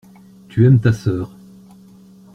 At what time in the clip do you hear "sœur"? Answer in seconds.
0.93-1.29